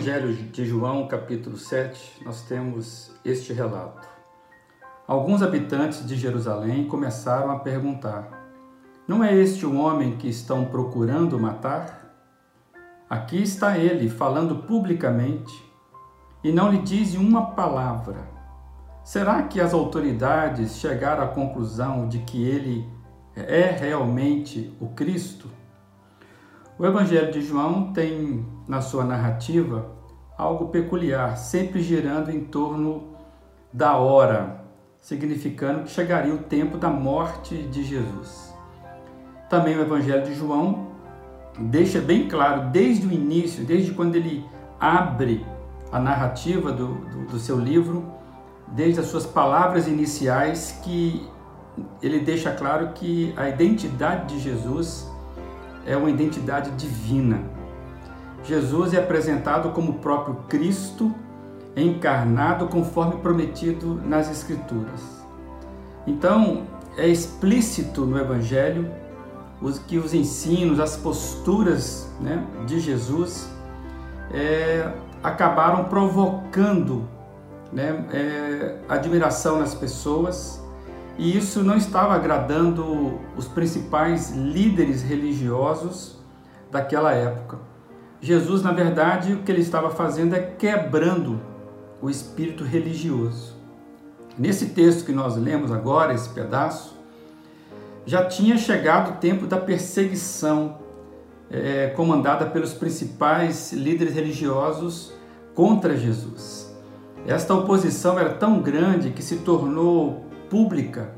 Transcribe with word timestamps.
de 0.00 0.64
João, 0.64 1.06
capítulo 1.06 1.58
7, 1.58 2.22
nós 2.24 2.40
temos 2.40 3.14
este 3.22 3.52
relato. 3.52 4.08
Alguns 5.06 5.42
habitantes 5.42 6.06
de 6.06 6.16
Jerusalém 6.16 6.86
começaram 6.88 7.50
a 7.50 7.58
perguntar: 7.58 8.50
Não 9.06 9.22
é 9.22 9.34
este 9.34 9.66
o 9.66 9.78
homem 9.78 10.16
que 10.16 10.26
estão 10.26 10.64
procurando 10.64 11.38
matar? 11.38 12.16
Aqui 13.10 13.42
está 13.42 13.76
ele 13.76 14.08
falando 14.08 14.62
publicamente 14.62 15.52
e 16.42 16.50
não 16.50 16.70
lhe 16.70 16.78
diz 16.78 17.14
uma 17.14 17.50
palavra. 17.50 18.26
Será 19.04 19.42
que 19.42 19.60
as 19.60 19.74
autoridades 19.74 20.76
chegaram 20.76 21.24
à 21.24 21.28
conclusão 21.28 22.08
de 22.08 22.20
que 22.20 22.42
ele 22.42 22.88
é 23.36 23.70
realmente 23.70 24.74
o 24.80 24.88
Cristo? 24.88 25.59
O 26.80 26.86
Evangelho 26.86 27.30
de 27.30 27.42
João 27.42 27.92
tem 27.92 28.42
na 28.66 28.80
sua 28.80 29.04
narrativa 29.04 29.90
algo 30.34 30.68
peculiar, 30.68 31.36
sempre 31.36 31.82
girando 31.82 32.30
em 32.30 32.40
torno 32.40 33.18
da 33.70 33.98
hora, 33.98 34.64
significando 34.98 35.82
que 35.82 35.90
chegaria 35.90 36.32
o 36.32 36.38
tempo 36.38 36.78
da 36.78 36.88
morte 36.88 37.54
de 37.64 37.82
Jesus. 37.84 38.54
Também 39.50 39.76
o 39.76 39.82
Evangelho 39.82 40.24
de 40.24 40.34
João 40.34 40.86
deixa 41.58 42.00
bem 42.00 42.26
claro, 42.26 42.70
desde 42.70 43.06
o 43.06 43.12
início, 43.12 43.62
desde 43.62 43.92
quando 43.92 44.16
ele 44.16 44.42
abre 44.80 45.44
a 45.92 46.00
narrativa 46.00 46.72
do, 46.72 46.94
do, 46.94 47.26
do 47.26 47.38
seu 47.38 47.58
livro, 47.60 48.10
desde 48.68 49.00
as 49.00 49.06
suas 49.08 49.26
palavras 49.26 49.86
iniciais, 49.86 50.80
que 50.82 51.28
ele 52.00 52.20
deixa 52.20 52.50
claro 52.52 52.94
que 52.94 53.34
a 53.36 53.50
identidade 53.50 54.34
de 54.34 54.40
Jesus 54.40 55.09
é 55.86 55.96
uma 55.96 56.10
identidade 56.10 56.70
divina. 56.72 57.40
Jesus 58.44 58.94
é 58.94 58.98
apresentado 58.98 59.70
como 59.70 59.92
o 59.92 59.94
próprio 59.94 60.36
Cristo 60.48 61.14
encarnado 61.76 62.66
conforme 62.66 63.20
prometido 63.20 64.00
nas 64.04 64.30
Escrituras. 64.30 65.24
Então, 66.06 66.64
é 66.96 67.06
explícito 67.06 68.04
no 68.04 68.18
Evangelho 68.18 68.90
que 69.86 69.98
os 69.98 70.14
ensinos, 70.14 70.80
as 70.80 70.96
posturas 70.96 72.10
né, 72.20 72.44
de 72.66 72.80
Jesus 72.80 73.50
é, 74.32 74.90
acabaram 75.22 75.84
provocando 75.84 77.06
né, 77.72 78.04
é, 78.12 78.78
admiração 78.88 79.58
nas 79.58 79.74
pessoas 79.74 80.59
e 81.20 81.36
isso 81.36 81.62
não 81.62 81.76
estava 81.76 82.14
agradando 82.14 83.20
os 83.36 83.46
principais 83.46 84.30
líderes 84.30 85.02
religiosos 85.02 86.16
daquela 86.70 87.12
época. 87.12 87.58
Jesus, 88.22 88.62
na 88.62 88.72
verdade, 88.72 89.34
o 89.34 89.42
que 89.42 89.52
ele 89.52 89.60
estava 89.60 89.90
fazendo 89.90 90.34
é 90.34 90.40
quebrando 90.40 91.38
o 92.00 92.08
espírito 92.08 92.64
religioso. 92.64 93.54
Nesse 94.38 94.70
texto 94.70 95.04
que 95.04 95.12
nós 95.12 95.36
lemos 95.36 95.70
agora, 95.70 96.14
esse 96.14 96.30
pedaço, 96.30 96.96
já 98.06 98.24
tinha 98.24 98.56
chegado 98.56 99.10
o 99.10 99.16
tempo 99.18 99.46
da 99.46 99.58
perseguição 99.58 100.78
é, 101.50 101.88
comandada 101.88 102.46
pelos 102.46 102.72
principais 102.72 103.74
líderes 103.74 104.14
religiosos 104.14 105.12
contra 105.54 105.94
Jesus. 105.98 106.74
Esta 107.26 107.52
oposição 107.52 108.18
era 108.18 108.30
tão 108.30 108.62
grande 108.62 109.10
que 109.10 109.22
se 109.22 109.36
tornou 109.36 110.29
pública 110.50 111.14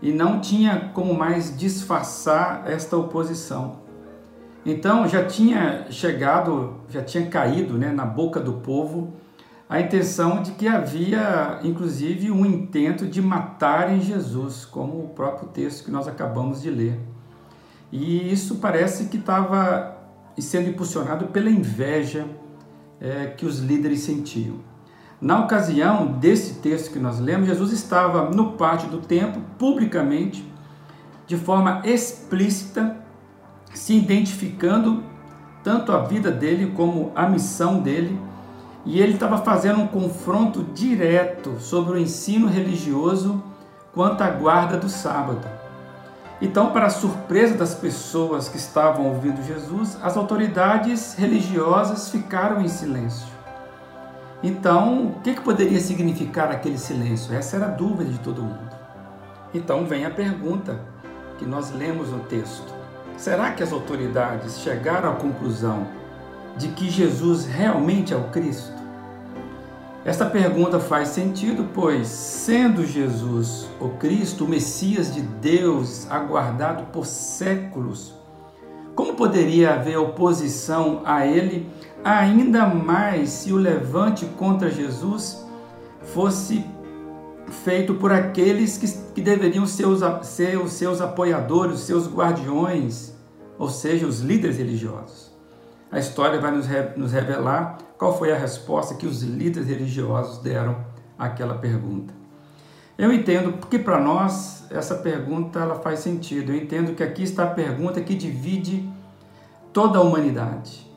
e 0.00 0.12
não 0.12 0.40
tinha 0.40 0.90
como 0.94 1.12
mais 1.12 1.54
disfarçar 1.58 2.62
esta 2.66 2.96
oposição. 2.96 3.80
Então 4.64 5.06
já 5.06 5.24
tinha 5.24 5.90
chegado, 5.90 6.76
já 6.88 7.02
tinha 7.02 7.26
caído 7.26 7.76
né, 7.76 7.90
na 7.90 8.06
boca 8.06 8.40
do 8.40 8.54
povo 8.54 9.12
a 9.68 9.80
intenção 9.80 10.42
de 10.42 10.52
que 10.52 10.66
havia, 10.66 11.60
inclusive, 11.62 12.30
um 12.30 12.46
intento 12.46 13.06
de 13.06 13.20
matarem 13.20 14.00
Jesus, 14.00 14.64
como 14.64 15.04
o 15.04 15.08
próprio 15.08 15.48
texto 15.48 15.84
que 15.84 15.90
nós 15.90 16.08
acabamos 16.08 16.62
de 16.62 16.70
ler. 16.70 16.98
E 17.92 18.32
isso 18.32 18.56
parece 18.56 19.06
que 19.06 19.18
estava 19.18 19.94
sendo 20.38 20.70
impulsionado 20.70 21.26
pela 21.26 21.50
inveja 21.50 22.26
é, 22.98 23.26
que 23.26 23.44
os 23.44 23.58
líderes 23.58 24.00
sentiam. 24.00 24.56
Na 25.20 25.40
ocasião 25.40 26.06
desse 26.06 26.54
texto 26.60 26.92
que 26.92 26.98
nós 26.98 27.18
lemos, 27.18 27.48
Jesus 27.48 27.72
estava 27.72 28.30
no 28.30 28.52
pátio 28.52 28.88
do 28.88 28.98
templo, 28.98 29.42
publicamente, 29.58 30.48
de 31.26 31.36
forma 31.36 31.82
explícita, 31.84 32.96
se 33.74 33.94
identificando 33.94 35.02
tanto 35.64 35.92
a 35.92 36.04
vida 36.04 36.30
dele 36.30 36.72
como 36.74 37.10
a 37.16 37.28
missão 37.28 37.80
dele 37.80 38.18
e 38.86 39.00
ele 39.00 39.14
estava 39.14 39.38
fazendo 39.38 39.80
um 39.80 39.86
confronto 39.88 40.62
direto 40.72 41.58
sobre 41.58 41.94
o 41.94 41.98
ensino 41.98 42.46
religioso 42.46 43.42
quanto 43.92 44.22
à 44.22 44.30
guarda 44.30 44.76
do 44.76 44.88
sábado. 44.88 45.46
Então, 46.40 46.70
para 46.70 46.88
surpresa 46.88 47.54
das 47.54 47.74
pessoas 47.74 48.48
que 48.48 48.56
estavam 48.56 49.08
ouvindo 49.08 49.44
Jesus, 49.44 49.98
as 50.00 50.16
autoridades 50.16 51.14
religiosas 51.14 52.08
ficaram 52.08 52.60
em 52.60 52.68
silêncio. 52.68 53.37
Então, 54.42 55.06
o 55.06 55.20
que, 55.20 55.34
que 55.34 55.40
poderia 55.40 55.80
significar 55.80 56.50
aquele 56.50 56.78
silêncio? 56.78 57.34
Essa 57.34 57.56
era 57.56 57.66
a 57.66 57.70
dúvida 57.70 58.10
de 58.10 58.18
todo 58.20 58.42
mundo. 58.42 58.70
Então, 59.52 59.84
vem 59.84 60.04
a 60.04 60.10
pergunta 60.10 60.80
que 61.38 61.44
nós 61.44 61.72
lemos 61.72 62.10
no 62.10 62.20
texto: 62.20 62.72
será 63.16 63.50
que 63.50 63.62
as 63.62 63.72
autoridades 63.72 64.60
chegaram 64.60 65.10
à 65.10 65.16
conclusão 65.16 65.88
de 66.56 66.68
que 66.68 66.88
Jesus 66.88 67.46
realmente 67.46 68.14
é 68.14 68.16
o 68.16 68.28
Cristo? 68.30 68.78
Esta 70.04 70.24
pergunta 70.24 70.78
faz 70.78 71.08
sentido, 71.08 71.68
pois, 71.74 72.06
sendo 72.06 72.86
Jesus 72.86 73.68
o 73.80 73.90
Cristo, 73.90 74.44
o 74.44 74.48
Messias 74.48 75.12
de 75.12 75.20
Deus, 75.20 76.08
aguardado 76.08 76.84
por 76.92 77.04
séculos, 77.04 78.14
como 78.94 79.14
poderia 79.14 79.74
haver 79.74 79.98
oposição 79.98 81.02
a 81.04 81.26
ele, 81.26 81.68
ainda 82.04 82.66
mais 82.66 83.30
se 83.30 83.52
o 83.52 83.56
levante 83.56 84.26
contra 84.36 84.70
Jesus 84.70 85.44
fosse 86.14 86.64
feito 87.64 87.94
por 87.94 88.12
aqueles 88.12 88.76
que, 88.76 88.86
que 89.14 89.20
deveriam 89.20 89.66
ser 89.66 89.86
os, 89.86 90.00
ser 90.26 90.58
os 90.58 90.72
seus 90.72 91.00
apoiadores, 91.00 91.80
os 91.80 91.86
seus 91.86 92.06
guardiões, 92.06 93.14
ou 93.58 93.68
seja, 93.68 94.06
os 94.06 94.20
líderes 94.20 94.58
religiosos? 94.58 95.32
A 95.90 95.98
história 95.98 96.38
vai 96.38 96.50
nos, 96.50 96.66
nos 96.96 97.12
revelar 97.12 97.78
qual 97.96 98.16
foi 98.16 98.32
a 98.32 98.36
resposta 98.36 98.94
que 98.94 99.06
os 99.06 99.22
líderes 99.22 99.68
religiosos 99.68 100.38
deram 100.38 100.76
àquela 101.18 101.54
pergunta. 101.54 102.12
Eu 102.96 103.12
entendo 103.12 103.66
que 103.66 103.78
para 103.78 104.00
nós 104.00 104.66
essa 104.70 104.96
pergunta 104.96 105.60
ela 105.60 105.76
faz 105.76 106.00
sentido. 106.00 106.52
Eu 106.52 106.56
entendo 106.56 106.94
que 106.94 107.02
aqui 107.02 107.22
está 107.22 107.44
a 107.44 107.50
pergunta 107.50 108.00
que 108.00 108.14
divide 108.14 108.88
toda 109.72 109.98
a 109.98 110.02
humanidade. 110.02 110.87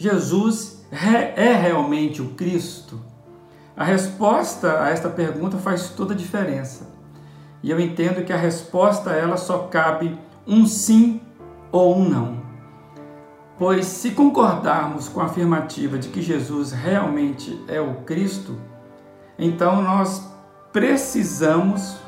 Jesus 0.00 0.82
é 0.90 1.52
realmente 1.52 2.22
o 2.22 2.30
Cristo? 2.30 2.98
A 3.76 3.84
resposta 3.84 4.82
a 4.82 4.88
esta 4.88 5.10
pergunta 5.10 5.58
faz 5.58 5.90
toda 5.90 6.14
a 6.14 6.16
diferença. 6.16 6.88
E 7.62 7.70
eu 7.70 7.78
entendo 7.78 8.24
que 8.24 8.32
a 8.32 8.36
resposta 8.38 9.10
a 9.10 9.14
ela 9.14 9.36
só 9.36 9.58
cabe 9.64 10.18
um 10.46 10.64
sim 10.64 11.20
ou 11.70 11.98
um 11.98 12.08
não. 12.08 12.40
Pois 13.58 13.84
se 13.84 14.12
concordarmos 14.12 15.06
com 15.06 15.20
a 15.20 15.26
afirmativa 15.26 15.98
de 15.98 16.08
que 16.08 16.22
Jesus 16.22 16.72
realmente 16.72 17.62
é 17.68 17.78
o 17.78 17.96
Cristo, 17.96 18.58
então 19.38 19.82
nós 19.82 20.26
precisamos 20.72 21.98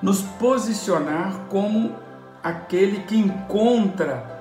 nos 0.00 0.22
posicionar 0.22 1.46
como 1.48 1.96
aquele 2.44 3.00
que 3.00 3.18
encontra 3.18 4.37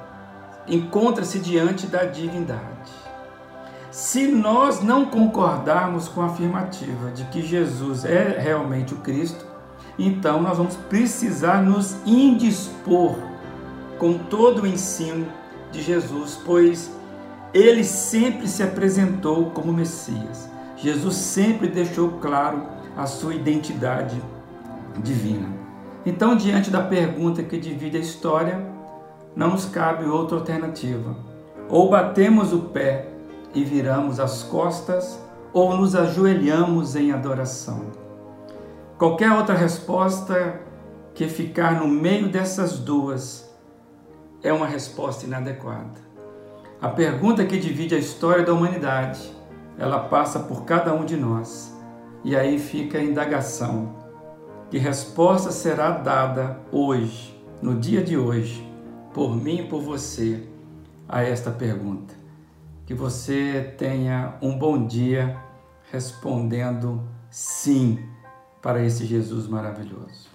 encontra-se 0.68 1.40
diante 1.40 1.88
da 1.88 2.04
divindade. 2.04 2.92
Se 3.92 4.28
nós 4.28 4.82
não 4.84 5.06
concordarmos 5.06 6.08
com 6.08 6.22
a 6.22 6.26
afirmativa 6.26 7.10
de 7.12 7.24
que 7.26 7.42
Jesus 7.42 8.06
é 8.06 8.38
realmente 8.40 8.94
o 8.94 8.98
Cristo, 8.98 9.46
então 9.98 10.42
nós 10.42 10.58
vamos 10.58 10.76
precisar 10.76 11.64
nos 11.64 11.96
indispor 12.06 13.16
com 13.98 14.18
todo 14.18 14.64
o 14.64 14.68
ensino 14.68 15.28
de 15.72 15.82
Jesus, 15.82 16.40
pois 16.46 16.92
ele 17.54 17.84
sempre 17.84 18.48
se 18.48 18.62
apresentou 18.62 19.50
como 19.52 19.74
Messias. 19.74 20.50
Jesus 20.76 21.16
sempre 21.16 21.68
deixou 21.68 22.12
claro 22.20 22.68
a 22.96 23.06
sua 23.08 23.34
identidade 23.34 24.22
divina. 25.00 25.50
Então, 26.06 26.36
diante 26.36 26.70
da 26.70 26.82
pergunta 26.82 27.42
que 27.42 27.58
divide 27.58 27.98
a 27.98 28.00
história, 28.00 28.77
não 29.38 29.52
nos 29.52 29.66
cabe 29.66 30.06
outra 30.06 30.36
alternativa. 30.36 31.16
Ou 31.70 31.92
batemos 31.92 32.52
o 32.52 32.60
pé 32.60 33.08
e 33.54 33.64
viramos 33.64 34.20
as 34.20 34.42
costas, 34.42 35.22
ou 35.54 35.78
nos 35.78 35.96
ajoelhamos 35.96 36.96
em 36.96 37.12
adoração. 37.12 37.92
Qualquer 38.98 39.32
outra 39.32 39.54
resposta 39.54 40.60
que 41.14 41.28
ficar 41.28 41.80
no 41.80 41.88
meio 41.88 42.30
dessas 42.30 42.80
duas 42.80 43.48
é 44.42 44.52
uma 44.52 44.66
resposta 44.66 45.28
inadequada. 45.28 46.02
A 46.82 46.90
pergunta 46.90 47.46
que 47.46 47.60
divide 47.60 47.94
a 47.94 48.00
história 48.00 48.44
da 48.44 48.54
humanidade 48.54 49.36
ela 49.78 50.00
passa 50.00 50.40
por 50.40 50.66
cada 50.66 50.94
um 50.96 51.06
de 51.06 51.16
nós. 51.16 51.76
E 52.24 52.36
aí 52.36 52.58
fica 52.58 52.98
a 52.98 53.04
indagação: 53.04 53.96
que 54.72 54.80
resposta 54.80 55.52
será 55.52 55.92
dada 55.92 56.60
hoje, 56.72 57.40
no 57.62 57.76
dia 57.76 58.04
de 58.04 58.18
hoje, 58.18 58.67
por 59.14 59.36
mim 59.36 59.60
e 59.60 59.68
por 59.68 59.82
você, 59.82 60.44
a 61.08 61.22
esta 61.22 61.52
pergunta? 61.52 62.14
Que 62.86 62.94
você 62.94 63.76
tenha 63.78 64.36
um 64.42 64.58
bom 64.58 64.86
dia 64.86 65.38
respondendo 65.92 67.02
sim 67.30 68.00
para 68.62 68.84
esse 68.84 69.06
Jesus 69.06 69.48
maravilhoso. 69.48 70.30